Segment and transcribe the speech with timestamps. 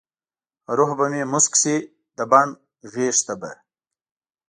[0.77, 1.75] روح به مې موسک شي
[2.17, 2.47] د بڼ
[2.93, 3.51] غیږته به،